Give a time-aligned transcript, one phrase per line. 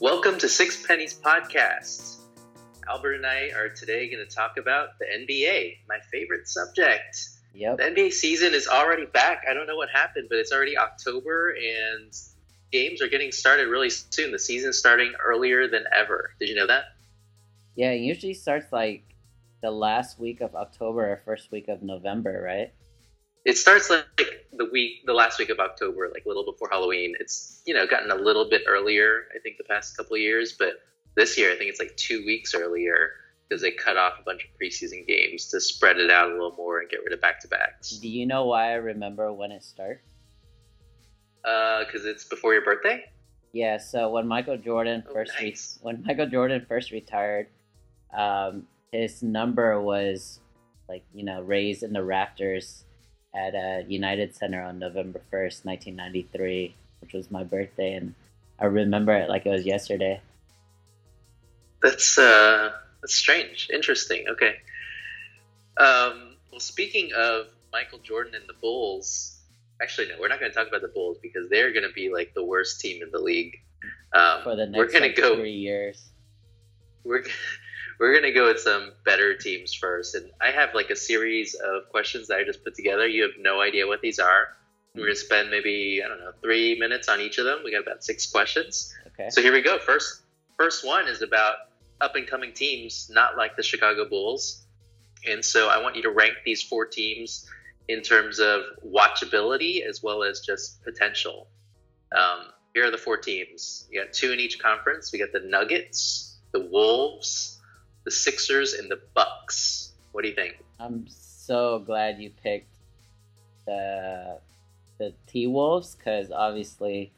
[0.00, 2.20] Welcome to Six Pennies Podcast.
[2.88, 7.28] Albert and I are today going to talk about the NBA, my favorite subject.
[7.52, 7.76] Yep.
[7.76, 9.44] The NBA season is already back.
[9.46, 12.10] I don't know what happened, but it's already October and
[12.72, 14.32] games are getting started really soon.
[14.32, 16.30] The season's starting earlier than ever.
[16.40, 16.84] Did you know that?
[17.76, 19.04] Yeah, it usually starts like
[19.60, 22.72] the last week of October or first week of November, right?
[23.44, 24.04] It starts like
[24.52, 27.14] the week, the last week of October, like a little before Halloween.
[27.18, 30.54] It's you know gotten a little bit earlier, I think, the past couple of years,
[30.58, 30.82] but
[31.16, 33.12] this year I think it's like two weeks earlier
[33.48, 36.54] because they cut off a bunch of preseason games to spread it out a little
[36.56, 37.90] more and get rid of back to backs.
[37.90, 40.02] Do you know why I remember when it starts?
[41.42, 43.04] Because uh, it's before your birthday.
[43.52, 47.48] Yeah, so when Michael Jordan Oh, first re- when Michael Jordan first retired,
[48.16, 50.40] um, his number was
[50.88, 52.84] like you know raised in the rafters
[53.34, 58.14] at a United Center on November first, nineteen ninety three, which was my birthday, and
[58.58, 60.20] I remember it like it was yesterday.
[61.82, 62.70] That's uh,
[63.00, 63.68] that's strange.
[63.72, 64.26] Interesting.
[64.28, 64.54] Okay.
[65.78, 69.38] Um, well, speaking of Michael Jordan and the Bulls,
[69.80, 72.10] actually no, we're not going to talk about the Bulls because they're going to be
[72.12, 73.56] like the worst team in the league.
[74.12, 75.36] Um, For the next we're going like, to go.
[75.36, 76.08] three years.
[77.04, 77.24] We're
[78.00, 81.54] we're going to go with some better teams first, and I have like a series
[81.54, 83.06] of questions that I just put together.
[83.06, 84.56] You have no idea what these are.
[84.94, 87.58] We're going to spend maybe I don't know three minutes on each of them.
[87.62, 88.92] We got about six questions.
[89.08, 89.28] Okay.
[89.28, 89.78] So here we go.
[89.78, 90.22] First,
[90.56, 91.56] first one is about
[92.00, 94.64] up and coming teams, not like the Chicago Bulls.
[95.28, 97.46] And so I want you to rank these four teams
[97.88, 101.48] in terms of watchability as well as just potential.
[102.16, 103.86] Um, here are the four teams.
[103.90, 105.12] You got two in each conference.
[105.12, 107.59] We got the Nuggets, the Wolves,
[108.04, 109.92] the Sixers, and the Bucks.
[110.12, 110.58] What do you think?
[110.78, 112.74] I'm so glad you picked
[113.66, 114.38] the
[114.98, 117.12] the T Wolves because obviously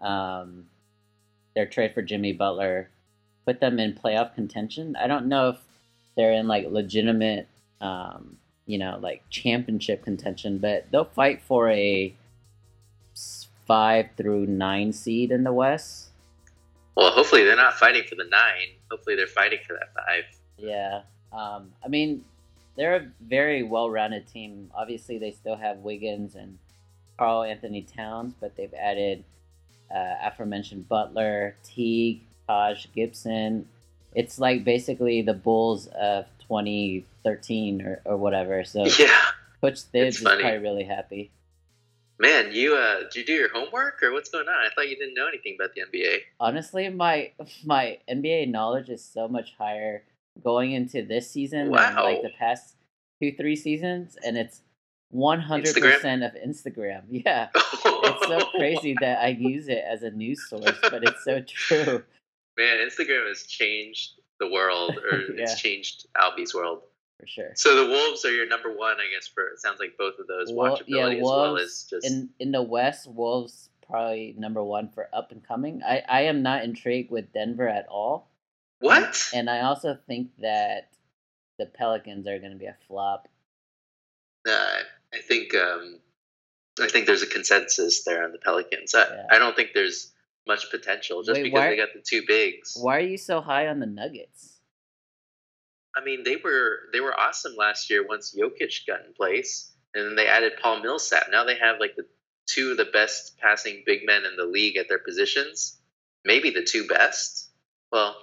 [0.00, 0.66] um,
[1.54, 2.90] their trade for Jimmy Butler
[3.46, 4.96] put them in playoff contention.
[4.96, 5.58] I don't know if
[6.16, 7.48] they're in like legitimate,
[7.80, 12.14] um, you know, like championship contention, but they'll fight for a
[13.66, 16.08] five through nine seed in the West.
[16.96, 18.79] Well, hopefully they're not fighting for the nine.
[18.90, 20.24] Hopefully they're fighting for that five.
[20.56, 21.02] Yeah.
[21.32, 22.24] Um, I mean,
[22.76, 24.70] they're a very well rounded team.
[24.74, 26.58] Obviously, they still have Wiggins and
[27.18, 29.24] Karl-Anthony Towns, but they've added
[29.94, 33.68] uh, aforementioned Butler, Teague, Taj Gibson.
[34.14, 38.64] It's like basically the Bulls of 2013 or, or whatever.
[38.64, 39.20] So Yeah.
[39.60, 41.30] Coach Thibs is probably really happy.
[42.20, 44.54] Man, you uh, did you do your homework or what's going on?
[44.54, 46.18] I thought you didn't know anything about the NBA.
[46.38, 47.32] Honestly, my
[47.64, 50.04] my NBA knowledge is so much higher
[50.44, 52.76] going into this season than like the past
[53.22, 54.60] two three seasons, and it's
[55.10, 57.04] one hundred percent of Instagram.
[57.10, 61.40] Yeah, it's so crazy that I use it as a news source, but it's so
[61.46, 62.04] true.
[62.58, 65.44] Man, Instagram has changed the world, or Yeah.
[65.44, 66.82] it's changed Albie's world.
[67.20, 67.50] For sure.
[67.54, 69.28] So the Wolves are your number one, I guess.
[69.28, 72.06] For it sounds like both of those Well, watchability yeah, as well Wolves as just
[72.06, 75.82] in in the West, Wolves probably number one for up and coming.
[75.86, 78.28] I I am not intrigued with Denver at all.
[78.80, 79.28] what?
[79.34, 80.88] And I also think that
[81.58, 83.28] the Pelicans are going to be a flop.
[84.48, 84.78] Uh,
[85.12, 85.98] I think um,
[86.80, 88.94] I think there's a consensus there on the Pelicans.
[88.94, 89.26] I, Yeah.
[89.30, 90.12] I don't think there's
[90.46, 92.78] much potential just Wait, because why- they got the two bigs.
[92.80, 94.49] Why are you so high on the Nuggets?
[95.96, 100.06] I mean, they were they were awesome last year once Jokic got in place, and
[100.06, 101.26] then they added Paul Millsap.
[101.30, 102.06] Now they have like the
[102.46, 105.78] two of the best passing big men in the league at their positions,
[106.24, 107.50] maybe the two best.
[107.92, 108.16] Well,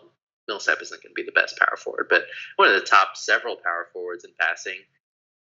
[0.47, 2.23] Millsap isn't going to be the best power forward, but
[2.55, 4.79] one of the top several power forwards in passing,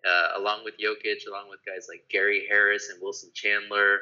[0.07, 4.01] uh, along with Jokic, along with guys like Gary Harris and Wilson Chandler.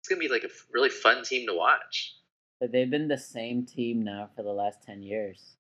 [0.00, 2.14] It's going to be like a really fun team to watch.
[2.60, 5.57] But they've been the same team now for the last ten years.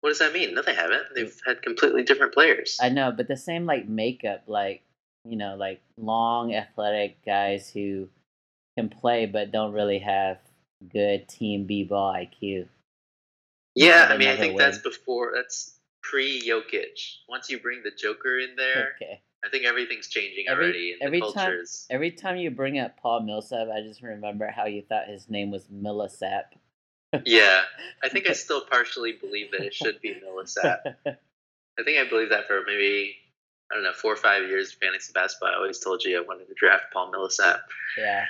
[0.00, 0.54] What does that mean?
[0.54, 1.14] No, they haven't.
[1.14, 2.78] They've had completely different players.
[2.80, 4.82] I know, but the same like makeup, like
[5.24, 8.08] you know, like long athletic guys who
[8.78, 10.38] can play but don't really have
[10.90, 12.66] good team b ball IQ.
[13.74, 17.16] Yeah, I mean, I think that's before that's pre Jokic.
[17.28, 19.20] Once you bring the Joker in there, Okay.
[19.44, 23.20] I think everything's changing Every- already, every the time- Every time you bring up Paul
[23.22, 26.44] Millsap, I just remember how you thought his name was Millisap.
[27.24, 27.62] Yeah,
[28.02, 30.84] I think I still partially believe that it should be Millsap.
[31.06, 33.16] I think I believe that for maybe
[33.70, 35.50] I don't know four or five years of fantasy basketball.
[35.50, 37.60] I always told you I wanted to draft Paul Millsap.
[37.98, 38.24] yeah.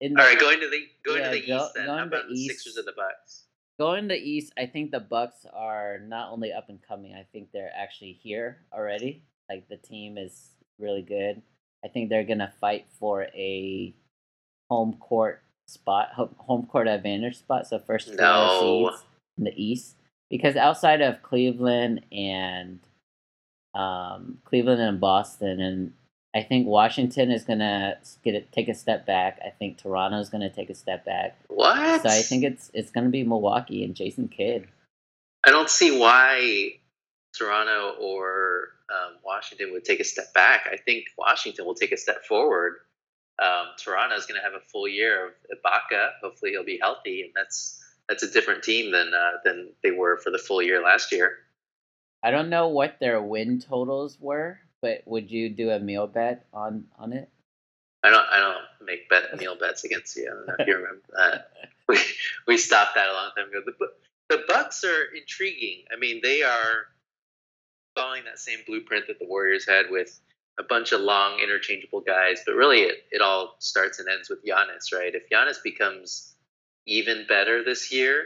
[0.00, 1.86] In All right, going to the going Yeah, to the go- East then.
[1.86, 3.44] going How to the the Sixers of the Bucks?
[3.78, 7.14] Going to the East, I think the Bucks are not only up and coming.
[7.14, 9.22] I think they're actually here already.
[9.48, 11.40] Like the team is really good.
[11.84, 13.94] I think they're gonna fight for a
[14.70, 15.42] home court
[15.72, 17.66] spot, home court advantage spot.
[17.66, 18.90] So first four No.
[18.90, 19.04] seeds
[19.38, 19.96] in the East,
[20.30, 22.80] because outside of Cleveland and
[23.74, 25.92] um, Cleveland and Boston, and
[26.34, 29.38] I think Washington is gonna get it, take a step back.
[29.44, 31.38] I think Toronto is gonna take a step back.
[31.48, 32.02] What?
[32.02, 34.68] So I think it's it's gonna be Milwaukee and Jason Kidd.
[35.44, 36.74] I don't see why
[37.36, 40.68] Toronto or um, Washington would take a step back.
[40.70, 42.76] I think Washington will take a step forward.
[43.42, 46.10] Um, Toronto is going to have a full year of Ibaka.
[46.22, 50.18] Hopefully, he'll be healthy, and that's that's a different team than uh, than they were
[50.18, 51.38] for the full year last year.
[52.22, 56.46] I don't know what their win totals were, but would you do a meal bet
[56.52, 57.28] on on it?
[58.04, 60.30] I don't I don't make bet meal bets against you.
[60.30, 61.50] I don't know if you remember that.
[61.88, 61.98] We
[62.46, 63.60] we stopped that a long time ago.
[63.66, 63.88] The
[64.36, 65.82] the Bucks are intriguing.
[65.92, 66.86] I mean, they are
[67.96, 70.20] following that same blueprint that the Warriors had with
[70.58, 74.44] a bunch of long interchangeable guys, but really it, it all starts and ends with
[74.44, 75.14] Giannis, right?
[75.14, 76.34] If Giannis becomes
[76.86, 78.24] even better this year,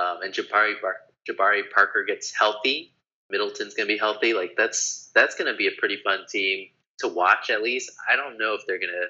[0.00, 0.96] um, and Jabari Bar-
[1.28, 2.94] Jabari Parker gets healthy,
[3.30, 4.34] Middleton's gonna be healthy.
[4.34, 6.68] Like that's that's gonna be a pretty fun team
[6.98, 7.50] to watch.
[7.50, 9.08] At least I don't know if they're gonna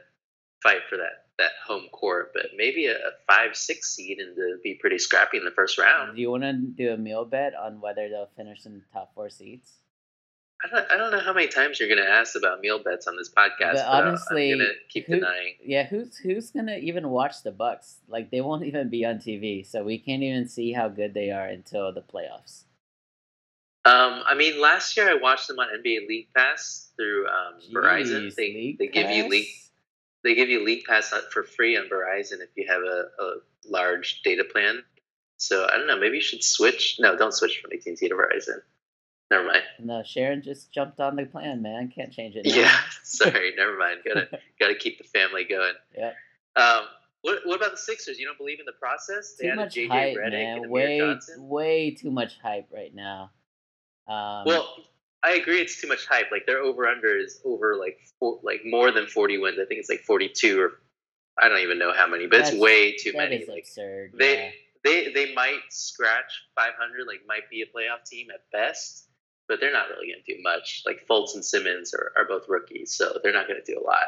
[0.62, 4.58] fight for that that home court, but maybe a, a five six seed and to
[4.62, 6.14] be pretty scrappy in the first round.
[6.14, 9.12] Do you want to do a meal bet on whether they'll finish in the top
[9.14, 9.72] four seeds?
[10.64, 13.16] I don't, I don't know how many times you're gonna ask about meal bets on
[13.16, 13.74] this podcast.
[13.74, 14.54] But honestly,
[14.88, 15.54] keep who- denying.
[15.64, 17.96] Yeah, who's who's gonna even watch the Bucks?
[18.08, 21.30] Like they won't even be on TV, so we can't even see how good they
[21.30, 22.64] are until the playoffs.
[23.84, 28.32] Um, I mean, last year I watched them on NBA League Pass through um, Verizon.
[28.34, 29.48] They they give you league
[30.22, 33.34] they give you League Pass for free on Verizon if you have a, a
[33.68, 34.82] large data plan.
[35.36, 35.98] So I don't know.
[35.98, 36.96] Maybe you should switch.
[37.00, 38.60] No, don't switch from AT and T to Verizon.
[39.32, 39.62] Never mind.
[39.80, 41.90] No, Sharon just jumped on the plan, man.
[41.94, 42.44] Can't change it.
[42.46, 42.54] now.
[42.54, 43.52] Yeah, sorry.
[43.56, 44.00] Never mind.
[44.06, 44.28] Gotta
[44.60, 45.72] gotta keep the family going.
[45.96, 46.14] Yep.
[46.56, 46.82] Um,
[47.22, 48.18] what what about the Sixers?
[48.18, 49.36] You don't believe in the process?
[49.40, 50.70] They too added much JJ hype, Redick man.
[50.70, 53.30] Way, way too much hype right now.
[54.08, 54.68] Um, Well,
[55.24, 55.60] I agree.
[55.60, 56.26] It's too much hype.
[56.32, 59.58] Like their over under is over like four, like more than forty wins.
[59.60, 60.72] I think it's like forty two or
[61.40, 63.36] I don't even know how many, but it's way too that many.
[63.36, 64.12] is Like absurd.
[64.18, 64.50] they yeah.
[64.84, 67.06] they they might scratch five hundred.
[67.06, 69.08] Like might be a playoff team at best,
[69.48, 70.82] but they're not really going to do much.
[70.86, 73.84] Like Fultz and Simmons are, are both rookies, so they're not going to do a
[73.84, 74.06] lot.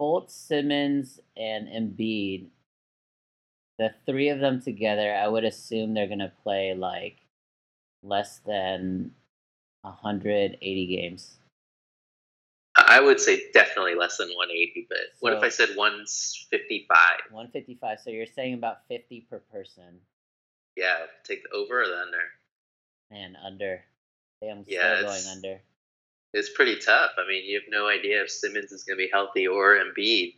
[0.00, 2.46] Fultz, Simmons, and Embiid,
[3.78, 7.18] the three of them together, I would assume they're gonna play like
[8.02, 9.12] less than
[9.82, 11.38] 180 games.
[12.76, 14.86] I would say definitely less than one eighty.
[14.88, 16.04] But what if I said one
[16.50, 17.20] fifty five?
[17.30, 18.00] 155.
[18.00, 20.00] So you're saying about 50 per person
[20.76, 22.18] Yeah, take the over or the under.
[23.12, 23.84] And under.
[24.42, 25.60] I'm Yeah, still going under.
[26.34, 27.12] it's pretty tough.
[27.18, 30.34] I mean, you have no idea if Simmons is going to be healthy or Embiid.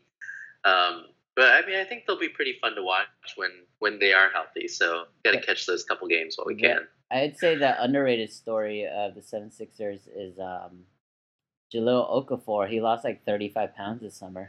[0.64, 1.06] Um,
[1.36, 3.06] but I mean, I think they'll be pretty fun to watch
[3.36, 4.68] when when they are healthy.
[4.68, 6.74] So got to catch those couple games while we Yeah.
[6.74, 6.88] can.
[7.10, 10.84] I'd say the underrated story of the 76ers is um,
[11.72, 12.68] Jahlil Okafor.
[12.68, 14.48] He lost like 35 pounds this summer.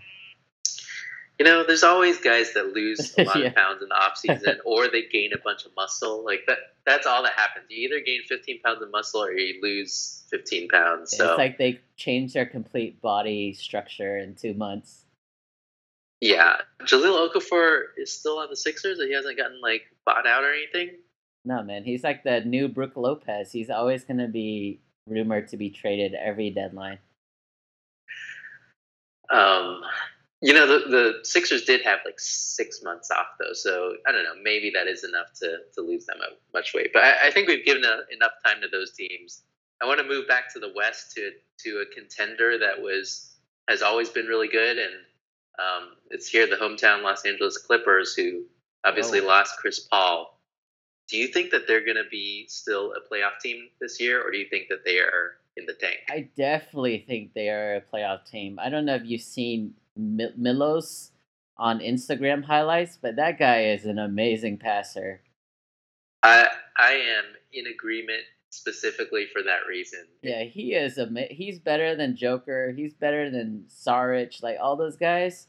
[1.40, 3.48] You know, there's always guys that lose a lot Yeah.
[3.48, 6.24] of pounds in the off season, or they gain a bunch of muscle.
[6.24, 6.58] Like that.
[6.86, 7.66] That's all that happens.
[7.70, 11.18] You either gain 15 pounds of muscle or you lose 15 pounds.
[11.18, 15.04] So It's like they change their complete body structure in two months.
[16.22, 19.00] yeah, Jahlil Okafor is still on the Sixers.
[19.00, 20.92] And he hasn't gotten like bought out or anything.
[21.44, 23.52] No, man, he's like the new Brook Lopez.
[23.52, 27.00] He's always going to be rumored to be traded every deadline.
[29.32, 29.82] Um,
[30.46, 34.24] you know, the, the Sixers did have like six months off though, so I don't
[34.24, 34.36] know.
[34.44, 36.92] Maybe that is enough to, to lose them a much weight.
[36.94, 39.42] But I, I think we've given a, enough time to those teams.
[39.82, 41.32] I want to move back to the West to
[41.64, 43.36] to a contender that was
[43.68, 44.94] has always been really good, and
[45.58, 48.44] um, it's here the hometown Los Angeles Clippers, who
[48.86, 49.26] obviously Oh.
[49.26, 50.40] lost Chris Paul.
[51.10, 54.32] Do you think that they're going to be still a playoff team this year, or
[54.32, 55.98] do you think that they are in the tank?
[56.10, 58.60] I definitely think they are a playoff team.
[58.60, 61.12] I don't know if you've seen Mi- Milos
[61.58, 65.22] on Instagram highlights, but that guy is an amazing passer.
[66.24, 66.48] I
[66.78, 67.24] I am
[67.54, 70.06] in agreement specifically for that reason.
[70.22, 72.74] Yeah, he is a he's better than Joker.
[72.76, 74.42] He's better than Saric.
[74.42, 75.48] Like all those guys.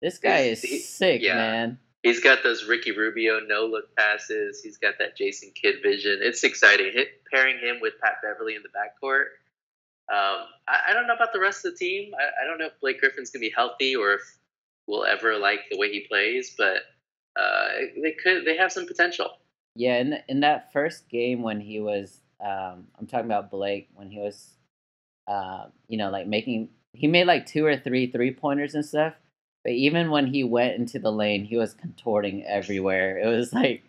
[0.00, 1.36] This guy is He- sick, yeah.
[1.36, 1.78] man.
[2.02, 4.60] He's got those Ricky Rubio no look passes.
[4.60, 6.18] He's got that Jason Kidd vision.
[6.20, 6.90] It's exciting.
[6.92, 9.26] Hit, pairing him with Pat Beverley in the backcourt.
[10.12, 12.12] Um, I, I don't know about the rest of the team.
[12.18, 14.20] I, I don't know if Blake Griffin's gonna be healthy or if
[14.86, 16.82] we'll ever like the way he plays, but
[17.40, 17.68] uh,
[18.02, 18.44] they could.
[18.44, 19.30] They have some potential.
[19.74, 23.88] Yeah, in the, in that first game when he was, um, I'm talking about Blake
[23.94, 24.50] when he was,
[25.26, 29.14] uh, you know, like making he made like two or three three pointers and stuff.
[29.64, 33.16] But even when he went into the lane, he was contorting everywhere.
[33.16, 33.84] It was like,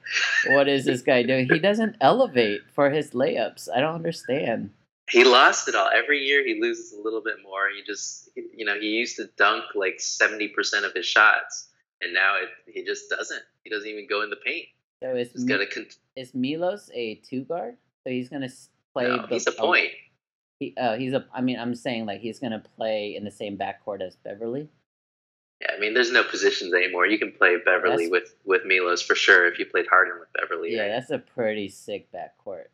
[0.49, 1.49] what is this guy doing?
[1.49, 3.67] He doesn't elevate for his layups.
[3.75, 4.69] I don't understand.
[5.09, 5.89] He lost it all.
[5.93, 7.63] Every year he loses a little bit more.
[7.75, 10.49] He just, you know, he used to dunk like 70%
[10.85, 11.69] of his shots,
[12.01, 13.41] and now it, he just doesn't.
[13.63, 14.67] He doesn't even go in the paint.
[15.01, 15.65] So is, He's Mi- to.
[15.65, 17.75] Con- is Milos a two guard?
[18.05, 18.49] So he's gonna
[18.93, 19.07] play.
[19.07, 19.89] no, the- he's a oh, point.
[20.59, 21.25] he, uh, he's a.
[21.33, 24.69] I mean, I'm saying like he's gonna play in the same backcourt as Beverley.
[25.61, 27.05] Yeah, I mean, there's no positions anymore.
[27.07, 30.29] You can play Beverley That's- with with Milos for sure if you played Harden with
[30.33, 30.73] Beverley.
[30.75, 30.87] Yeah, right?
[30.89, 32.67] that's a pretty sick backcourt.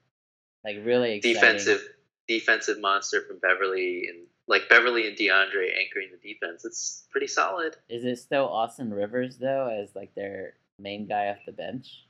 [0.64, 1.34] Like really exciting.
[1.36, 1.88] defensive
[2.30, 6.64] defensive monster from Beverley and like Beverley and DeAndre anchoring the defense.
[6.64, 7.76] It's pretty solid.
[7.90, 12.06] Is it still Austin Rivers though as like their main guy off the bench?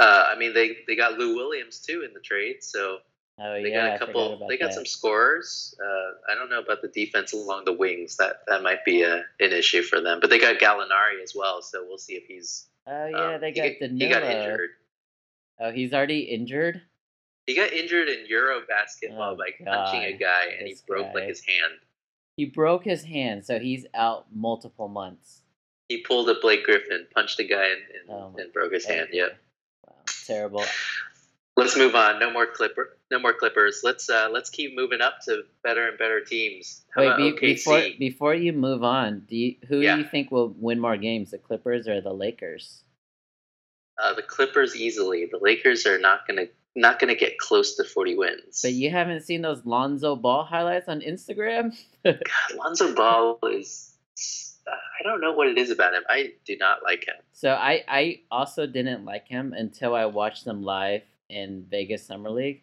[0.00, 2.98] Uh, I mean, they they got Lou Williams too in the trade, so
[3.42, 4.46] Oh they yeah, got a couple.
[4.48, 4.74] They got that.
[4.74, 5.74] some scorers.
[5.82, 8.16] Uh, I don't know about the defense along the wings.
[8.16, 10.18] That that might be a, an issue for them.
[10.20, 12.66] But they got Gallinari as well, so we'll see if he's.
[12.86, 14.06] Oh yeah, um, they he got got- Danilo.
[14.06, 14.70] He got injured.
[15.62, 16.82] Oh, he's already injured.
[17.50, 21.14] He got injured in Euro basketball Oh, by punching a guy, and he broke guy.
[21.14, 21.72] like his hand.
[22.36, 25.40] He broke his hand, so he's out multiple months.
[25.88, 29.08] He pulled a Blake Griffin, punched a guy, and, and, Oh and broke his hand.
[29.12, 29.36] Yep.
[29.84, 29.94] Wow,
[30.28, 30.64] terrible.
[31.56, 32.20] Let's move on.
[32.20, 32.96] No more Clipper.
[33.10, 33.80] No more Clippers.
[33.82, 36.84] Let's uh, let's keep moving up to better and better teams.
[36.94, 39.96] How Wait, be, before before you move on, do you, who Yeah.
[39.96, 42.84] do you think will win more games, the Clippers or the Lakers?
[44.00, 45.26] uh, the Clippers easily.
[45.26, 46.46] The Lakers are not gonna
[46.76, 48.60] not gonna get close to forty wins.
[48.62, 51.76] But you haven't seen those Lonzo Ball highlights on Instagram?
[52.04, 52.20] God,
[52.56, 53.94] Lonzo Ball is.
[54.66, 56.02] uh, I don't know what it is about him.
[56.08, 57.16] I do not like him.
[57.32, 62.30] So I I also didn't like him until I watched them live in Vegas Summer
[62.30, 62.62] League.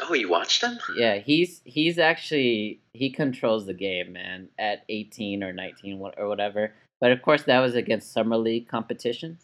[0.00, 0.78] Oh, you watched him?
[0.96, 4.48] Yeah, he's he's actually he controls the game, man.
[4.58, 6.74] At eighteen or nineteen or whatever.
[7.00, 9.38] But of course, that was against summer league competition.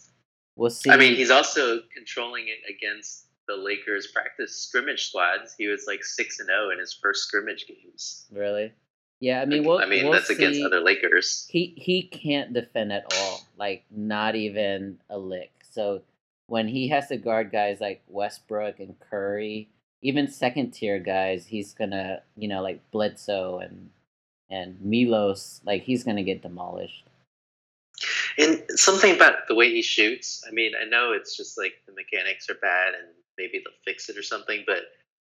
[0.56, 0.90] We'll see.
[0.90, 5.54] I mean, he's also controlling it against the Lakers practice scrimmage squads.
[5.58, 8.26] He was like six and zero in his first scrimmage games.
[8.30, 8.72] really.
[9.20, 11.48] Yeah, I mean, we'll, I mean, we'll that's against other Lakers.
[11.50, 15.50] He he can't defend at all, like not even a lick.
[15.72, 16.02] So
[16.46, 19.70] when he has to guard guys like Westbrook and Curry,
[20.02, 23.90] even second tier guys, he's gonna you know like Bledsoe and
[24.50, 27.07] and Milos, like he's gonna get demolished.
[28.38, 30.44] And something about the way he shoots.
[30.46, 34.08] I mean, I know it's just like the mechanics are bad and maybe they'll fix
[34.08, 34.78] it or something, but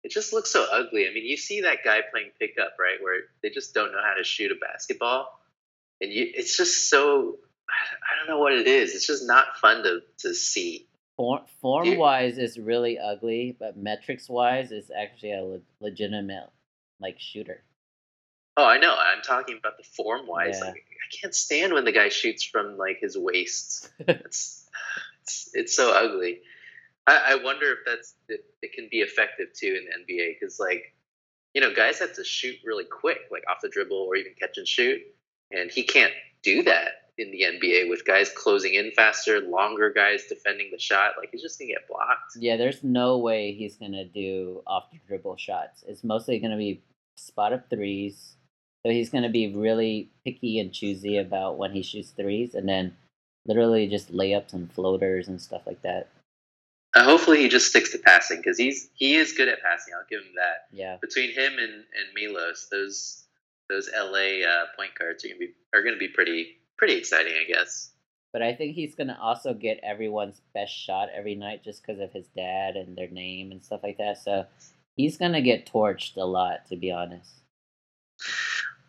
[0.03, 1.07] it just looks so ugly.
[1.07, 4.15] I mean, you see that guy playing pickup, right, where they just don't know how
[4.15, 5.39] to shoot a basketball,
[6.01, 7.37] and you, it's just so.
[7.69, 8.95] I don't know what it is.
[8.95, 10.87] It's just not fun to to see.
[11.17, 16.49] Form form wise is really ugly, but metrics wise is actually a le- legitimate
[17.01, 17.63] like shooter.
[18.57, 18.93] Oh, I know.
[18.93, 20.57] I'm talking about the form wise.
[20.59, 20.69] Yeah.
[20.71, 23.89] Like, I can't stand when the guy shoots from like his waist.
[23.99, 24.65] it's,
[25.21, 26.39] it's it's so ugly.
[27.05, 30.59] I, I wonder if that's it, it can be effective too in the NBA because
[30.59, 30.93] like
[31.53, 34.57] you know guys have to shoot really quick, like off the dribble or even catch
[34.57, 35.01] and shoot,
[35.51, 40.25] and he can't do that in the NBA with guys closing in faster, longer guys
[40.27, 41.13] defending the shot.
[41.17, 42.37] Like he's just gonna get blocked.
[42.37, 45.83] Yeah, there's no way he's gonna do off the dribble shots.
[45.87, 46.81] It's mostly gonna be
[47.15, 48.36] spot up threes.
[48.85, 52.95] So he's gonna be really picky and choosy about when he shoots threes, and then
[53.45, 56.09] literally just layups and floaters and stuff like that.
[56.93, 59.93] Uh, hopefully he just sticks to passing because he's he is good at passing.
[59.93, 60.67] I'll give him that.
[60.71, 63.23] Yeah, between him and, and Milos, those
[63.69, 67.51] those LA uh, point guards are gonna be are gonna be pretty pretty exciting, I
[67.51, 67.91] guess.
[68.33, 72.13] but I think he's gonna also get everyone's best shot every night just because of
[72.13, 74.17] his dad and their name and stuff like that.
[74.23, 74.45] So
[74.95, 77.31] he's gonna get torched a lot, to be honest.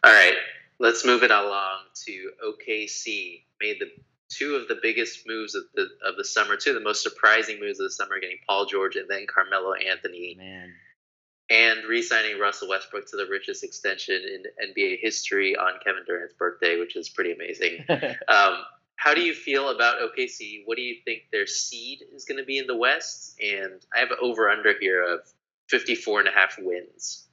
[0.04, 0.36] All right,
[0.78, 3.42] let's move it along to OKC.
[3.60, 3.90] Made the
[4.28, 7.60] two of the biggest moves of the of the summer, two of the most surprising
[7.60, 10.72] moves of the summer, getting Paul George and then Carmelo Anthony, Man,
[11.50, 16.78] and re-signing Russell Westbrook to the richest extension in NBA history on Kevin Durant's birthday,
[16.78, 17.84] which is pretty amazing.
[18.28, 18.58] Um,
[18.96, 20.62] how do you feel about OKC?
[20.66, 23.38] What do you think their seed is going to be in the West?
[23.40, 25.20] And I have an over under here of
[25.68, 27.27] 54 and a half wins.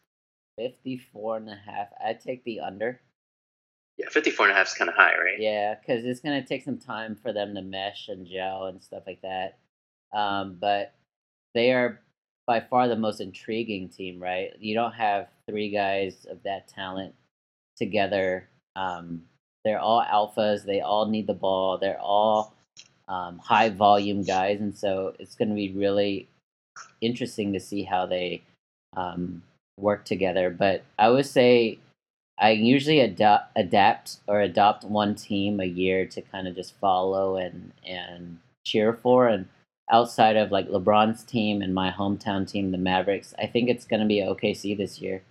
[0.58, 1.88] 54 and a half.
[2.04, 3.00] I'd take the under.
[3.98, 5.40] Yeah, 54 and a half is kind of high, right?
[5.40, 9.04] Yeah, because it's gonna take some time for them to mesh and gel and stuff
[9.08, 9.58] like that.
[10.14, 10.94] Um, but
[11.54, 12.02] they are
[12.46, 14.52] by far the most intriguing team, right?
[14.60, 17.16] You don't have three guys of that talent
[17.78, 18.48] together.
[18.76, 19.24] Um,
[19.64, 20.64] they're all alphas.
[20.64, 21.78] They all need the ball.
[21.78, 22.54] They're all
[23.08, 26.28] um, high volume guys, and so it's going to be really
[27.02, 28.44] interesting to see how they
[28.96, 29.42] um,
[29.77, 30.50] work together.
[30.50, 31.79] But I would say
[32.38, 37.38] I usually adapt adapt or adopt one team a year to kind of just follow
[37.38, 39.48] and and cheer for and
[39.91, 44.01] outside of like LeBron's team and my hometown team the Mavericks I think it's going
[44.01, 45.22] to be OKC this year.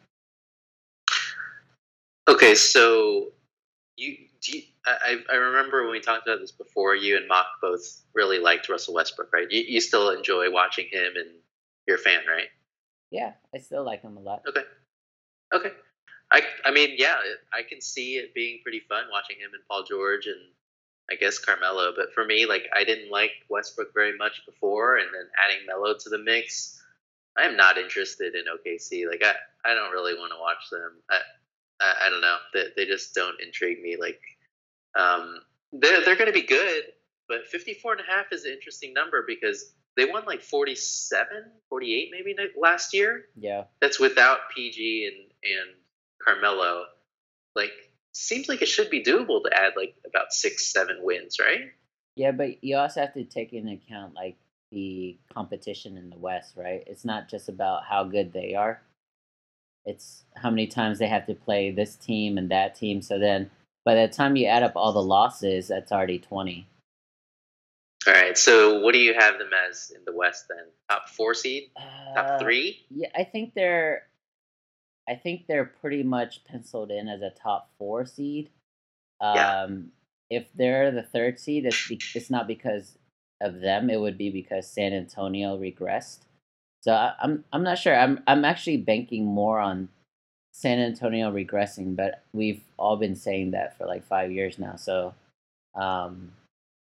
[2.27, 3.33] Okay, so
[3.97, 4.59] you, do.
[4.59, 8.39] you I, I remember when we talked about this before you and Mock both really
[8.39, 9.51] liked Russell Westbrook, right?
[9.51, 11.31] You, you still enjoy watching him and
[11.87, 12.49] you're a fan, right?
[13.15, 14.43] Yeah, I still like him a lot.
[14.49, 14.65] Okay.
[15.55, 15.71] Okay.
[16.33, 17.15] I, I mean, yeah,
[17.53, 20.41] I can see it being pretty fun watching him and Paul George and
[21.09, 21.93] I guess Carmelo.
[21.97, 25.95] But for me, like, I didn't like Westbrook very much before, and then adding Melo
[25.97, 26.83] to the mix,
[27.39, 29.09] I am not interested in OKC.
[29.09, 29.35] Like, I,
[29.71, 31.01] I don't really want to watch them.
[31.09, 31.19] I,
[31.81, 32.39] I, I don't know.
[32.53, 33.97] They, they just don't intrigue me.
[33.97, 34.21] Like,
[34.99, 35.39] um,
[35.73, 36.83] they're, they're going to be good,
[37.29, 41.27] but 54 and a half is an interesting number because they won like 47,
[41.69, 43.27] 48 maybe last year.
[43.37, 43.65] Yeah.
[43.81, 45.77] That's without PG and, and
[46.23, 46.85] Carmelo,
[47.55, 47.73] like
[48.13, 51.71] seems like it should be doable to add like about six, seven wins, right?
[52.17, 54.37] Yeah, but you also have to take into account like
[54.71, 56.83] the competition in the West, right?
[56.87, 58.81] It's not just about how good they are.
[59.85, 63.03] It's how many times they have to play this team and that team.
[63.03, 63.51] So then
[63.85, 66.67] by the time you add up all the losses, that's already 20.
[68.07, 68.37] All right.
[68.37, 70.67] So what do you have them as in the West then?
[70.91, 71.71] Top four seed?
[71.77, 72.85] Uh, Top three?
[72.91, 74.07] Yeah, I think they're
[75.09, 78.51] I think they're pretty much penciled in as a top four seed.
[79.21, 79.69] Um, yeah.
[80.31, 82.97] If they're the third seed, it's, be- it's not because
[83.41, 83.91] of them.
[83.91, 86.21] It would be because San Antonio regressed.
[86.83, 87.97] So I, I'm I'm not sure.
[87.97, 89.89] I'm I'm actually banking more on
[90.53, 94.77] San Antonio regressing, but we've all been saying that for like five years now.
[94.77, 95.15] So
[95.75, 96.33] um,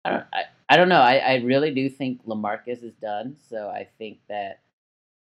[0.05, 1.01] I don't I, I don't know.
[1.01, 3.37] I, I really do think LaMarcus is done.
[3.49, 4.61] So I think that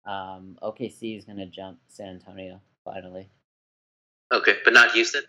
[0.05, 3.31] um, OKC is going to jump San Antonio finally.
[4.33, 5.23] Okay, but not Houston.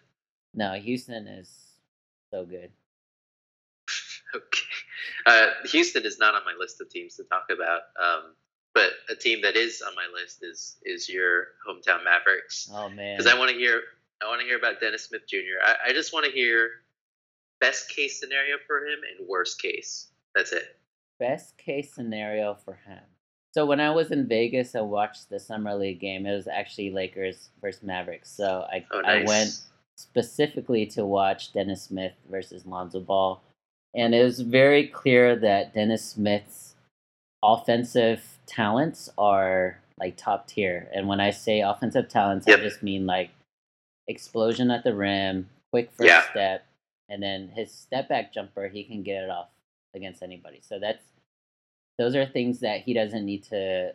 [0.55, 1.49] No, Houston is
[2.31, 2.71] so good.
[4.35, 4.59] okay,
[5.27, 7.81] uh, Houston is not on my list of teams to talk about.
[8.01, 8.33] Um,
[8.73, 12.69] but a team that is on my list is is your hometown Mavericks.
[12.73, 13.81] Oh man, because I want to hear
[14.21, 15.61] I want to hear about Dennis Smith Jr.
[15.63, 16.69] I, I just want to hear
[17.59, 20.07] best case scenario for him and worst case.
[20.37, 20.77] That's it.
[21.19, 22.99] Best case scenario for him.
[23.55, 26.27] So when I was in Vegas, I watched the summer league game.
[26.27, 28.29] It was actually Lakers versus Mavericks.
[28.29, 29.27] So I oh, nice.
[29.27, 29.59] I went
[29.95, 33.41] specifically to watch Dennis Smith versus Lonzo Ball,
[33.95, 36.75] and it was very clear that Dennis Smith's
[37.43, 40.87] offensive talents are like top tier.
[40.93, 42.59] And when I say offensive talents, yep.
[42.59, 43.31] I just mean like
[44.07, 46.29] explosion at the rim, quick first yeah.
[46.29, 46.63] step,
[47.09, 49.47] and then his step back jumper, he can get it off
[49.95, 50.59] against anybody.
[50.61, 51.03] So that's
[51.97, 53.93] those are things that he doesn't need to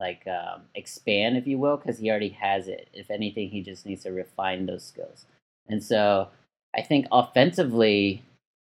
[0.00, 2.88] like um, expand, if you will, because he already has it.
[2.92, 5.26] If anything, he just needs to refine those skills.
[5.68, 6.28] And so
[6.76, 8.22] I think offensively,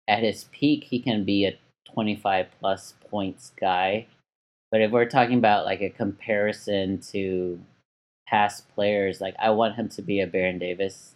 [0.07, 1.57] at his peak, he can be a
[1.93, 4.07] 25 plus points guy.
[4.71, 7.59] But if we're talking about like a comparison to
[8.27, 11.15] past players, like I want him to be a Baron Davis.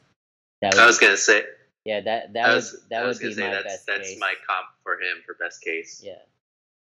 [0.62, 1.44] That would, I was gonna say.
[1.86, 3.88] Yeah, that that was, would that would be my that's, best.
[3.88, 4.20] That's case.
[4.20, 6.02] my comp for him for best case.
[6.04, 6.20] Yeah,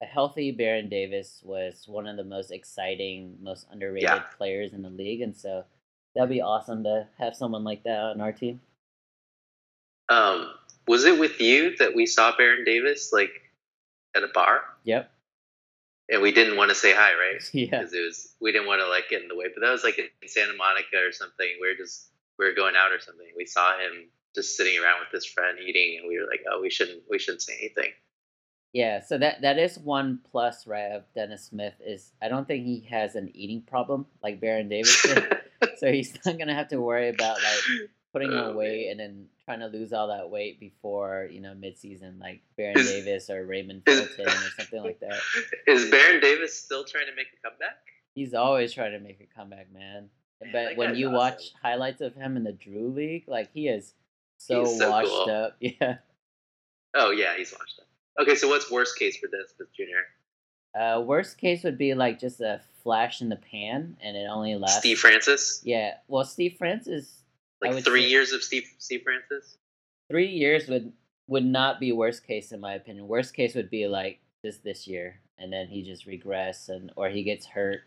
[0.02, 4.22] a healthy Baron Davis was one of the most exciting, most underrated yeah.
[4.36, 5.64] players in the league, and so
[6.14, 8.60] that'd be awesome to have someone like that on our team.
[10.08, 10.50] Um,
[10.86, 13.30] was it with you that we saw Baron Davis like
[14.16, 14.62] at a bar?
[14.84, 15.10] Yep.
[16.10, 17.42] And we didn't want to say hi, right?
[17.52, 17.66] Yeah.
[17.66, 19.46] Because it was we didn't want to like get in the way.
[19.54, 21.46] But that was like in Santa Monica or something.
[21.60, 22.08] We were just
[22.38, 23.26] we were going out or something.
[23.36, 24.08] We saw him
[24.38, 27.18] just sitting around with his friend eating, and we were like, oh, we shouldn't we
[27.18, 27.90] shouldn't say anything.
[28.72, 32.64] Yeah, so that that is one plus, right, of Dennis Smith is I don't think
[32.64, 35.04] he has an eating problem like Baron Davis
[35.78, 38.90] so he's not gonna have to worry about like putting oh, on weight man.
[38.90, 42.90] and then trying to lose all that weight before you know midseason like Baron is,
[42.90, 45.18] Davis or Raymond Felton or something like that.
[45.66, 47.78] Is Baron Davis still trying to make a comeback?
[48.14, 50.08] He's always trying to make a comeback, man.
[50.42, 51.16] man but when you awesome.
[51.16, 53.94] watch highlights of him in the Drew League, like he is
[54.38, 55.30] so, so washed cool.
[55.30, 55.56] up.
[55.60, 55.98] Yeah.
[56.94, 58.22] Oh yeah, he's washed up.
[58.22, 60.78] Okay, so what's worst case for Dennis Smith Jr.?
[60.78, 64.54] Uh, worst case would be like just a flash in the pan, and it only
[64.54, 64.78] lasts.
[64.78, 65.60] Steve Francis.
[65.64, 67.22] Yeah, well, Steve Francis.
[67.60, 69.56] Like three say, years of Steve Steve Francis.
[70.10, 70.92] Three years would
[71.26, 73.08] would not be worst case in my opinion.
[73.08, 77.08] Worst case would be like just this year, and then he just regress, and or
[77.08, 77.80] he gets hurt,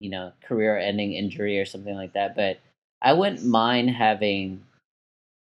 [0.00, 2.34] you know, career-ending injury or something like that.
[2.34, 2.58] But
[3.02, 4.64] I wouldn't mind having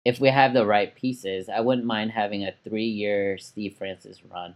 [0.10, 4.56] if we have the right pieces, I wouldn't mind having a three-year Steve Francis run.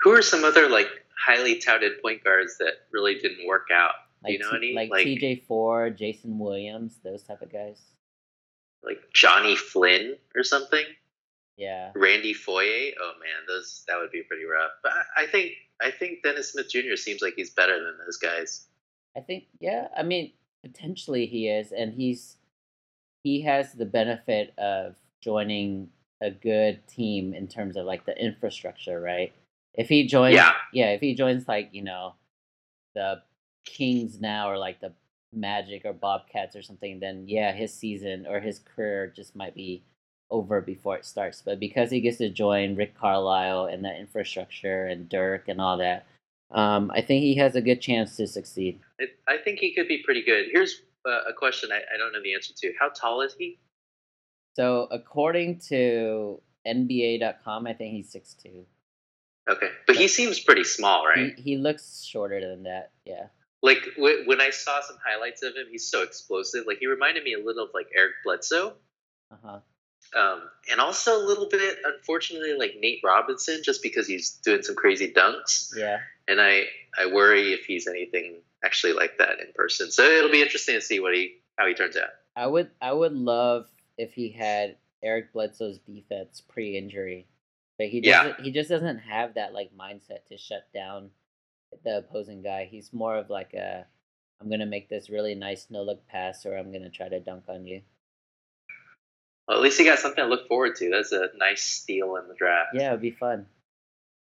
[0.00, 0.88] Who are some other like
[1.26, 3.94] highly touted point guards that really didn't work out?
[4.22, 4.74] Like you know any?
[4.74, 7.80] like, Like- TJ Ford, Jason Williams, those type of guys.
[8.82, 10.84] Like Jonny Flynn or something?
[11.56, 11.92] Yeah.
[11.94, 12.92] Randy Foye?
[13.00, 14.72] Oh man, those that would be pretty rough.
[14.82, 16.96] But I, I think I think Dennis Smith Jr.
[16.96, 18.66] seems like he's better than those guys.
[19.16, 20.32] I think yeah, I mean
[20.62, 22.36] potentially he is and he's
[23.22, 25.88] he has the benefit of joining
[26.20, 29.32] a good team in terms of like the infrastructure, right?
[29.74, 30.52] If he joins Yeah.
[30.72, 32.14] yeah, if he joins like, you know,
[32.94, 33.22] the
[33.64, 34.92] Kings now or like the
[35.32, 39.82] Magic or Bobcats or something, then yeah, his season or his career just might be
[40.30, 41.42] over before it starts.
[41.42, 45.78] But because he gets to join Rick Carlisle and that infrastructure and Dirk and all
[45.78, 46.06] that,
[46.50, 48.80] um, I think he has a good chance to succeed.
[49.00, 50.46] I, I think he could be pretty good.
[50.52, 52.72] Here's uh, a question I, I don't know the answer to.
[52.78, 53.58] How tall is he?
[54.56, 58.66] So according to NBA.com, I think he's six two.
[59.50, 61.34] Okay, but he seems pretty small, right?
[61.36, 62.90] He he looks shorter than that.
[63.04, 63.26] Yeah.
[63.62, 66.64] Like w- when I saw some highlights of him, he's so explosive.
[66.66, 68.74] Like he reminded me a little of like Eric Bledsoe,
[69.32, 70.20] Uh huh.
[70.20, 74.74] um, and also a little bit, unfortunately, like Nate Robinson, just because he's doing some
[74.76, 75.70] crazy dunks.
[75.76, 75.98] Yeah.
[76.28, 76.64] And I
[76.96, 79.90] I worry if he's anything actually like that in person.
[79.90, 82.10] So it'll be interesting to see what he how he turns out.
[82.36, 83.66] I would I would love
[83.98, 87.26] if he had Eric Bledsoe's defense pre-injury,
[87.78, 88.24] but he Yeah.
[88.24, 88.44] doesn't.
[88.44, 91.10] He just doesn't have that like mindset to shut down
[91.84, 92.66] the opposing guy.
[92.70, 93.86] He's more of like a,
[94.40, 97.44] I'm gonna make this really nice no look pass, or I'm gonna try to dunk
[97.48, 97.82] on you.
[99.48, 100.90] Well, at least he got something to look forward to.
[100.90, 102.70] That's a nice steal in the draft.
[102.74, 103.46] Yeah, it'd be fun.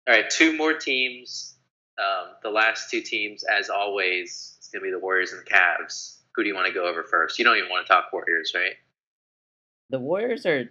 [0.08, 1.55] All right, two more teams.
[1.98, 5.50] Um, the last two teams, as always, it's going to be the Warriors and the
[5.50, 6.18] Cavs.
[6.34, 7.38] Who do you want to go over first?
[7.38, 8.74] You don't even want to talk Warriors, right?
[9.88, 10.70] The Warriors are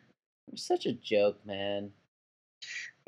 [0.56, 1.92] such a joke, man.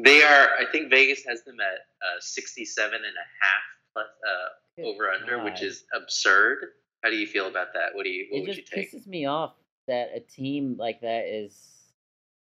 [0.03, 4.87] They are, I think Vegas has them at uh, 67 and a half plus, uh,
[4.87, 6.59] over under, which is absurd.
[7.03, 7.93] How do you feel about that?
[7.93, 8.91] What do you, what it would you just take?
[8.91, 9.53] pisses me off
[9.87, 11.55] that a team like that is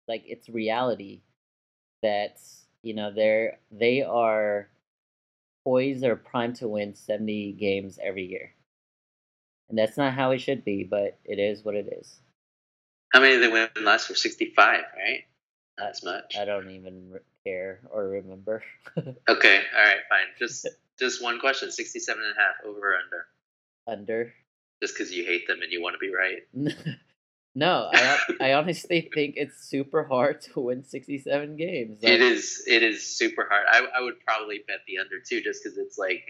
[0.08, 1.22] like it's reality
[2.02, 2.38] that
[2.82, 4.70] you know they're they are
[5.66, 8.54] poised or primed to win 70 games every year
[9.68, 12.20] and that's not how it should be but it is what it is
[13.12, 14.16] How many did they win last year?
[14.16, 14.56] 65,
[14.96, 15.26] right?
[15.80, 16.38] Not as much.
[16.40, 18.64] i don't even care or remember
[18.98, 20.28] Okay, all right, fine.
[20.40, 20.68] Just
[21.00, 23.26] just one question 67 and a half, over or under?
[23.88, 24.34] under
[24.82, 26.44] Just because you hate them and you want to be right.
[27.56, 32.64] no I, I honestly think it's super hard to win 67 games it Like, is
[32.68, 33.66] it is super hard.
[33.70, 36.24] I, I would probably bet the under too, just because it's like,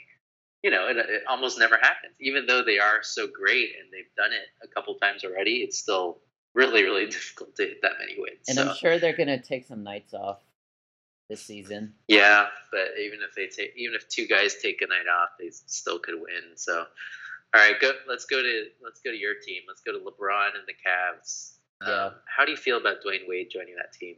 [0.63, 2.15] you know, it, it almost never happens.
[2.21, 5.77] Even though they are so great and they've done it a couple times already, it's
[5.79, 6.19] still
[6.53, 8.47] really really difficult to hit that many wins.
[8.47, 10.39] and so, i'm sure they're gonna take some nights off
[11.29, 15.07] this season yeah, but even if they take, even if two guys take a night
[15.11, 16.55] off, they still could win.
[16.55, 16.85] So,
[17.53, 17.91] all right, go.
[18.07, 19.61] Let's go to let's go to your team.
[19.67, 21.53] Let's go to LeBron and the Cavs.
[21.85, 22.05] Yeah.
[22.05, 24.15] Um, how do you feel about Dwyane Wade joining that team?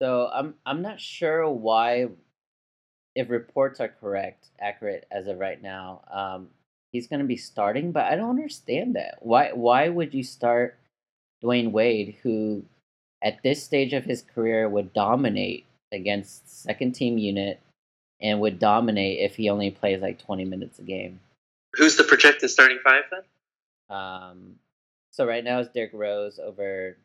[0.00, 2.08] So I'm I'm not sure why,
[3.14, 6.48] if reports are correct, accurate as of right now, um,
[6.92, 7.92] he's going to be starting.
[7.92, 9.18] But I don't understand that.
[9.20, 10.78] Why why would you start
[11.42, 12.64] Dwyane Wade, who
[13.22, 17.60] at this stage of his career would dominate against second team unit,
[18.20, 21.20] and would dominate if he only plays like 20 minutes a game.
[21.76, 23.96] Who's the projected starting five then?
[23.96, 24.54] Um,
[25.10, 26.96] so right now it's Derrick Rose over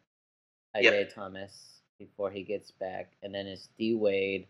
[0.75, 0.85] Yep.
[0.85, 4.47] Isaiah Thomas before he gets back, and then it's D Wade,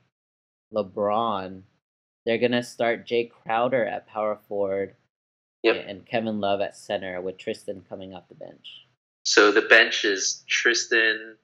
[0.73, 1.61] LeBron.
[2.25, 4.95] They're gonna start Jae Crowder at power forward,
[5.63, 5.85] Yep.
[5.87, 8.85] and Kevin Love at center with Tristan coming off the bench.
[9.23, 11.37] So the bench is Tristan,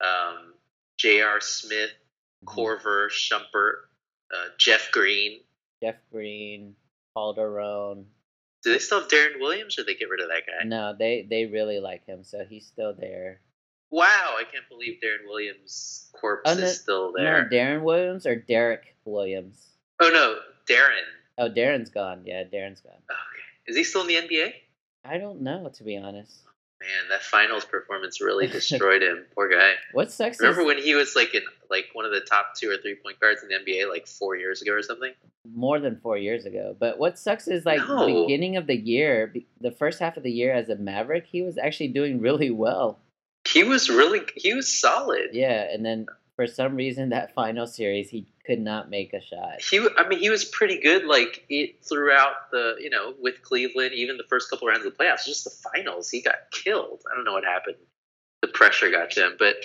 [0.00, 0.54] um,
[0.98, 1.40] J.R.
[1.40, 1.90] Smith,
[2.44, 3.86] Korver, Shumpert,
[4.34, 5.40] uh, Jeff Green.
[5.82, 6.74] Jeff Green,
[7.14, 8.06] Calderon.
[8.64, 10.64] Do they still have Deron Williams, or they get rid of that guy?
[10.66, 13.40] No, they they really like him, so he's still there.
[13.90, 17.44] Wow, I can't believe Deron Williams' corpse Oh, no- is still there.
[17.44, 19.64] No, Deron Williams or Derek Williams.
[20.00, 21.02] oh no, Deron.
[21.38, 22.22] Oh, Deron's gone.
[22.24, 22.94] Yeah, Deron's gone.
[22.94, 24.52] Okay, is he still in the NBA?
[25.04, 26.42] I don't know to be honest.
[26.80, 29.24] Man, that finals performance really destroyed him.
[29.34, 29.72] Poor guy.
[29.92, 32.70] What sucks Remember is when he was like in like one of the top two
[32.70, 35.12] or three point guards in the NBA like four years ago or something?
[35.50, 36.76] more than four years ago.
[36.78, 38.04] But what sucks is like No.
[38.06, 41.40] the beginning of the year, the first half of the year as a Maverick, he
[41.40, 42.98] was actually doing really well.
[43.48, 45.30] He was really he was solid.
[45.32, 46.06] Yeah, and then
[46.38, 49.60] for some reason that final series he could not make a shot.
[49.60, 51.04] He, I mean, he was pretty good.
[51.04, 55.04] Like it throughout the, you know, with Cleveland, even the first couple rounds of the
[55.04, 57.02] playoffs, just the finals, he got killed.
[57.10, 57.74] I don't know what happened.
[58.40, 59.56] The pressure got to him, but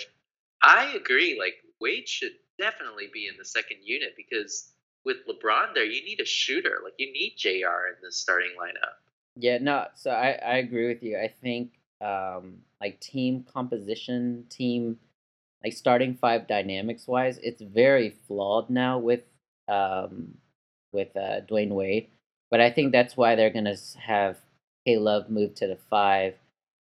[0.64, 1.38] I agree.
[1.38, 4.72] Like Wade should definitely be in the second unit because
[5.04, 6.80] with LeBron there, you need a shooter.
[6.82, 7.86] Like you need J.R.
[7.86, 8.94] in the starting lineup.
[9.36, 9.86] Yeah, no.
[9.94, 11.18] So I I agree with you.
[11.18, 14.98] I think um like team composition, team
[15.64, 19.22] like starting five dynamics wise, it's very flawed now with
[19.68, 20.34] um
[20.92, 22.08] with uh, Dwyane Wade.
[22.50, 24.36] But I think that's why they're gonna have
[24.86, 26.34] K Love move to the five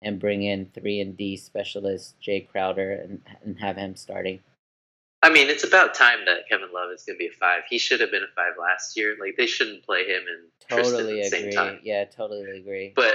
[0.02, 4.40] and bring in three and D specialist Jae Crowder and and have him starting.
[5.22, 7.62] I mean, it's about time that Kevin Love is going to be a five.
[7.70, 9.16] He should have been a five last year.
[9.18, 11.52] Like they shouldn't play him and Totally Tristan at the agree.
[11.52, 11.80] same time.
[11.82, 12.92] Yeah, totally agree.
[12.94, 13.14] But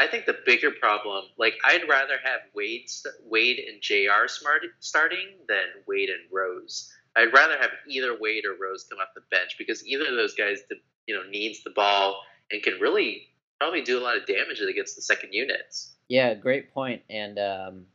[0.00, 2.86] I think the bigger problem, like I'd rather have Wade,
[3.26, 4.28] Wade and Jr.
[4.28, 6.90] Smart starting than Wade and Rose.
[7.16, 10.34] I'd rather have either Wade or Rose come off the bench because either of those
[10.34, 10.60] guys,
[11.06, 13.28] you know, needs the ball and can really
[13.60, 15.96] probably do a lot of damage against the second units.
[16.08, 17.02] Yeah, great point.
[17.10, 17.86] And um,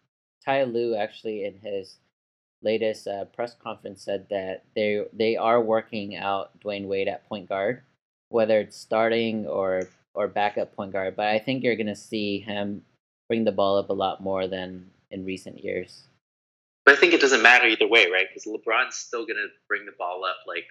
[0.45, 1.97] Ty Lue actually in his
[2.61, 7.49] latest uh, press conference said that they they are working out Dwyane Wade at point
[7.49, 7.81] guard,
[8.29, 11.15] whether it's starting or or backup point guard.
[11.15, 12.83] But I think you're gonna see him
[13.27, 16.03] bring the ball up a lot more than in recent years.
[16.85, 18.27] But I think it doesn't matter either way, right?
[18.29, 20.65] Because LeBron's still going to bring the ball up like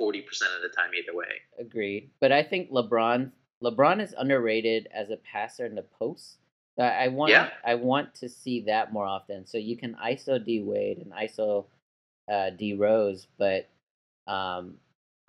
[0.00, 0.22] 40%
[0.56, 1.26] of the time either way.
[1.58, 2.10] Agreed.
[2.18, 3.30] But I think LeBron
[3.62, 6.38] LeBron is underrated as a passer in the post.
[6.78, 7.50] So I want Yeah.
[7.62, 9.46] I want to see that more often.
[9.46, 11.66] So you can ISO D Wade and ISO
[12.32, 13.68] uh, D Rose, but
[14.26, 14.78] um,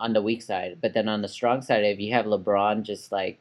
[0.00, 0.78] on the weak side.
[0.80, 3.38] But then on the strong side, if you have LeBron just like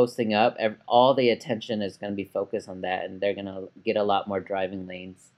[0.00, 0.56] posting up,
[0.88, 3.96] all the attention is going to be focused on that, and they're going to get
[3.96, 5.30] a lot more driving lanes.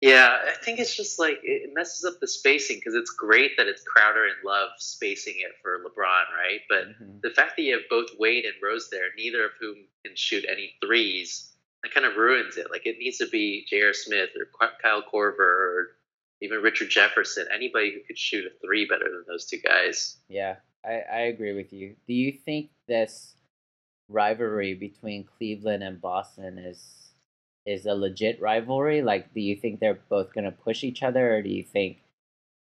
[0.00, 3.66] Yeah, I think it's just like it messes up the spacing because it's great that
[3.68, 6.60] it's Crowder and Love spacing it for LeBron, right?
[6.68, 7.22] But Mhm.
[7.22, 10.44] the fact that you have both Wade and Rose there, neither of whom can shoot
[10.48, 12.70] any threes, that kind of ruins it.
[12.70, 13.94] Like it needs to be J.R.
[13.94, 15.96] Smith or Kyle Korver or
[16.42, 20.18] even Richard Jefferson, anybody who could shoot a three better than those two guys.
[20.28, 21.96] Yeah, I, I agree with you.
[22.06, 23.35] Do you think this
[24.08, 27.10] rivalry between Cleveland and Boston is
[27.64, 29.02] is a legit rivalry?
[29.02, 31.98] Like, do you think they're both gonna push each other, or do you think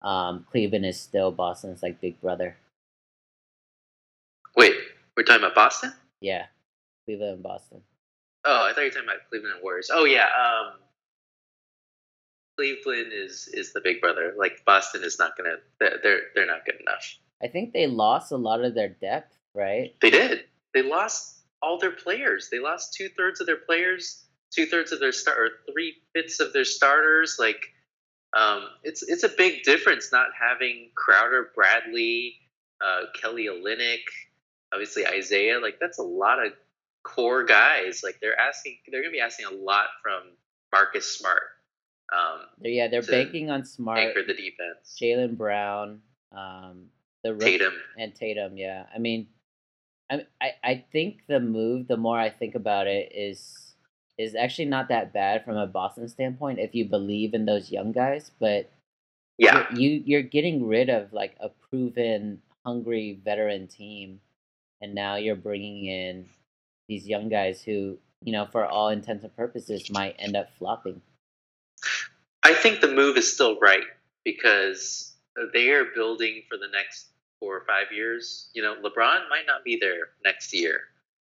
[0.02, 2.58] um, Cleveland is still Boston's like big brother?
[4.56, 4.74] Wait,
[5.16, 5.94] we're talking about Boston?
[6.22, 6.46] Yeah,
[7.06, 7.82] Cleveland and Boston.
[8.46, 9.90] Oh, I thought you were talking about Cleveland and Warriors.
[9.94, 10.74] Oh yeah, um,
[12.58, 14.34] Cleveland is is the big brother.
[14.38, 15.56] Like Boston is not gonna.
[15.80, 17.18] They're they're, they're not good enough.
[17.44, 19.94] I think they lost a lot of their depth, right?
[20.02, 20.46] They did.
[20.74, 21.35] They lost
[21.66, 22.50] all their players.
[22.52, 24.24] They lost two thirds of their players,
[24.54, 27.38] two thirds of their start, or three fifths of their starters.
[27.40, 27.66] Like,
[28.38, 32.36] um, it's it's a big difference not having Crowder, Bradley,
[32.86, 34.06] uh, Kelly Olynyk,
[34.72, 35.60] obviously Isaiah.
[35.60, 36.54] Like, that's a lot of
[37.04, 38.02] core guys.
[38.04, 40.22] Like, they're asking, they're gonna be asking a lot from
[40.72, 41.42] Marcus Smart.
[42.14, 44.96] Um, yeah, they're banking on Smart, anchor the defense.
[45.02, 46.02] Jaylen Brown,
[46.32, 46.90] um,
[47.24, 47.74] the Tatum.
[47.98, 48.58] and Tatum.
[48.58, 49.28] Yeah, I mean,
[50.12, 51.88] I, I I think the move.
[51.88, 53.76] The more I think about it, is
[54.18, 57.92] is actually not that bad from a Boston standpoint if you believe in those young
[57.92, 58.32] guys.
[58.40, 58.70] But
[59.38, 59.68] Yeah.
[59.74, 64.22] you you- you're getting rid of like a proven, hungry veteran team,
[64.82, 66.30] and now you're bringing in
[66.88, 71.02] these young guys who, you know, for all intents and purposes, might end up flopping.
[72.44, 73.84] I think the move is still right
[74.24, 75.14] because
[75.54, 77.08] they are building for the next
[77.40, 78.50] four or five years.
[78.54, 80.82] You know, LeBron might not be there next year.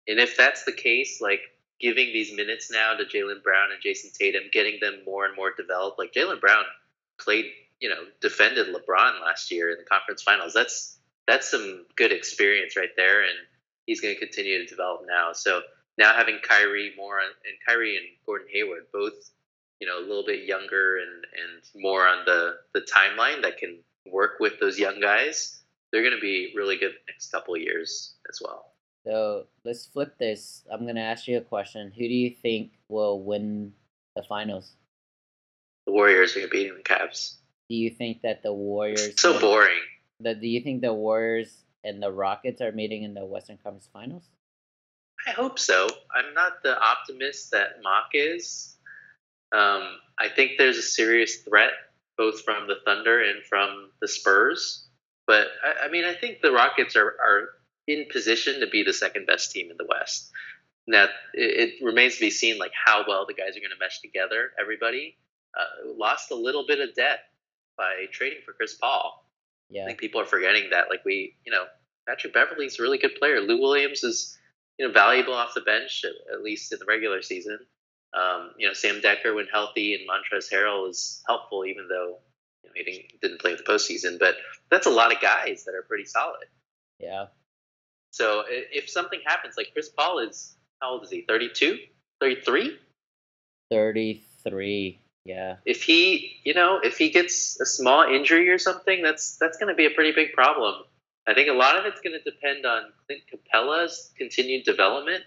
[0.06, 1.40] And if that's the case, like
[1.80, 5.52] giving these minutes now to Jaylen Brown and Jayson Tatum, getting them more and more
[5.56, 6.64] developed, like Jaylen Brown
[7.20, 7.46] played,
[7.80, 10.52] you know, defended LeBron last year in the conference finals.
[10.54, 13.36] That's that's some good experience right there, and
[13.84, 15.32] he's going to continue to develop now.
[15.34, 15.60] So
[15.98, 17.28] now having Kyrie more and
[17.66, 19.30] Kyrie and Gordon Hayward both
[19.80, 23.78] you know a little bit younger and and more on the the timeline that can
[24.06, 25.57] work with those young guys
[25.92, 28.72] they're going to be really good the next couple of years as well
[29.06, 30.64] So let's flip this.
[30.70, 31.90] I'm gonna ask you a question.
[31.96, 33.72] Who do you think will win
[34.16, 34.72] the finals?
[35.86, 37.36] the warriors are going to be beating the Cavs.
[37.70, 39.14] Do you think that the Warriors?
[39.18, 39.80] so will- boring
[40.20, 43.88] The, do you think the Warriors and the Rockets are meeting in the Western Conference
[43.92, 44.24] Finals?
[45.26, 48.76] i hope so i'm not the optimist that mock is
[49.52, 49.82] um,
[50.18, 51.72] i think there's a serious threat
[52.16, 54.87] both from the thunder and from the spurs
[55.28, 57.50] but i, I mean i think the rockets are, are
[57.86, 60.32] in position to be the second best team in the west
[60.88, 63.78] Now, it, it remains to be seen like how well the guys are going to
[63.78, 64.52] mesh together.
[64.58, 65.16] Everybody
[65.54, 67.28] uh, lost a little bit of depth
[67.76, 69.24] by trading for Chris Paul.
[69.68, 69.82] Yeah.
[69.82, 70.88] I think people are forgetting that.
[70.88, 71.64] Like we, you know,
[72.08, 73.40] Patrick Beverley's a really good player.
[73.40, 74.38] Lou Williams is,
[74.78, 77.58] you know, valuable off the bench at, at least in the regular season.
[78.14, 82.16] Um, you know, Sam Dekker when healthy and Montrezl Harrell is helpful, even though
[82.62, 84.36] you know, he didn't, didn't play in the postseason, but
[84.70, 86.46] that's a lot of guys that are pretty solid.
[86.98, 87.26] Yeah.
[88.10, 91.24] So if something happens, like Chris Paul is, how old is he?
[91.28, 91.78] 32?
[92.20, 92.78] 33?
[93.70, 94.98] 33.
[95.24, 95.56] Yeah.
[95.66, 99.68] If he, you know, if he gets a small injury or something, that's that's going
[99.68, 100.84] to be a pretty big problem.
[101.26, 105.24] I think a lot of it's going to depend on Clint Capela's continued development.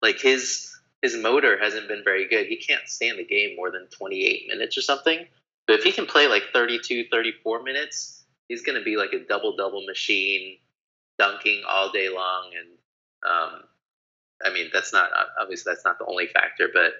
[0.00, 2.46] Like his his motor hasn't been very good.
[2.46, 5.26] He can't stay in the game more than 28 minutes or something.
[5.66, 9.24] But if he can play like 32, 34 minutes, he's going to be like a
[9.26, 10.58] double double machine,
[11.18, 12.50] dunking all day long.
[12.56, 12.68] And
[13.30, 13.62] um,
[14.44, 16.92] I mean, that's not obviously that's not the only factor, but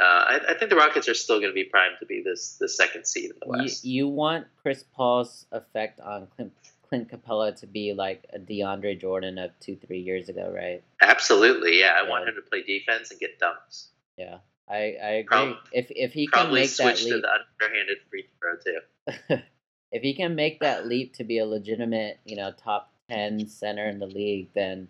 [0.00, 2.56] uh, I, I, think the Rockets are still going to be primed to be this
[2.58, 3.84] the second seed in the West.
[3.84, 6.52] You, you want Chris Paul's effect on Clint,
[6.88, 10.82] Clint Capela to be like a DeAndre Jordan of two three years ago, right?
[11.02, 11.98] Absolutely, yeah.
[12.00, 12.10] I yeah.
[12.10, 13.88] want him to play defense and get dunks.
[14.16, 14.38] Yeah,
[14.70, 15.56] I, I agree.
[15.72, 19.42] if if he can make that leap, to the underhanded free throw too.
[19.92, 23.88] if he can make that leap to be a legitimate, you know, top ten center
[23.88, 24.88] in the league, then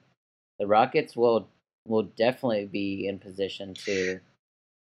[0.59, 1.49] the Rockets will
[1.87, 4.21] will definitely be in position to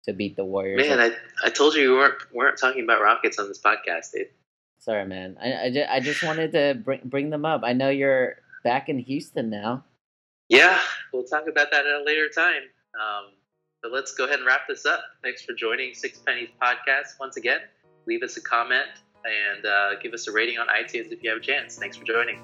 [0.05, 0.87] to beat the Warriors.
[0.87, 1.11] Man, I,
[1.45, 4.29] I told you we weren't weren't talking about Rockets on this podcast, dude.
[4.79, 5.37] Sorry, man.
[5.39, 7.61] I I just, I just wanted to bring bring them up.
[7.63, 9.83] I know you're back in Houston now.
[10.49, 10.79] Yeah,
[11.13, 12.63] we'll talk about that at a later time.
[12.95, 13.33] Um,
[13.87, 15.01] but let's go ahead and wrap this up.
[15.23, 17.59] Thanks for joining Six Pennies Podcast once again.
[18.05, 18.89] Leave us a comment
[19.23, 21.77] and uh, give us a rating on iTunes if you have a chance.
[21.77, 22.41] Thanks for joining.